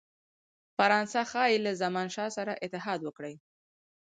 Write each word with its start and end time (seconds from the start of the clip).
فرانسه 0.77 1.21
ښايي 1.31 1.57
له 1.65 1.71
زمانشاه 1.81 2.29
سره 2.37 2.53
اتحاد 2.65 2.99
وکړي. 3.03 3.35